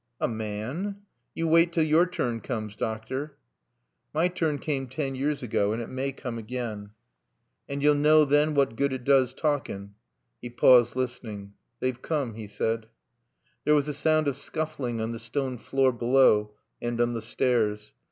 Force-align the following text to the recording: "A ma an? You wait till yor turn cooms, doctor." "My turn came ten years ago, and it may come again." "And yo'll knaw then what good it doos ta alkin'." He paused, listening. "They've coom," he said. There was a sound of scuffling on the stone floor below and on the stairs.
"A 0.19 0.27
ma 0.27 0.43
an? 0.45 1.01
You 1.35 1.47
wait 1.47 1.71
till 1.71 1.83
yor 1.83 2.07
turn 2.07 2.39
cooms, 2.41 2.75
doctor." 2.75 3.37
"My 4.15 4.29
turn 4.29 4.57
came 4.57 4.87
ten 4.87 5.13
years 5.13 5.43
ago, 5.43 5.73
and 5.73 5.79
it 5.79 5.89
may 5.91 6.11
come 6.11 6.39
again." 6.39 6.89
"And 7.69 7.83
yo'll 7.83 7.93
knaw 7.93 8.25
then 8.25 8.55
what 8.55 8.75
good 8.75 8.93
it 8.93 9.03
doos 9.03 9.35
ta 9.35 9.59
alkin'." 9.59 9.91
He 10.41 10.49
paused, 10.49 10.95
listening. 10.95 11.53
"They've 11.81 12.01
coom," 12.01 12.33
he 12.33 12.47
said. 12.47 12.87
There 13.63 13.75
was 13.75 13.87
a 13.87 13.93
sound 13.93 14.27
of 14.27 14.37
scuffling 14.37 14.99
on 14.99 15.11
the 15.11 15.19
stone 15.19 15.59
floor 15.59 15.93
below 15.93 16.55
and 16.81 16.99
on 16.99 17.13
the 17.13 17.21
stairs. 17.21 17.93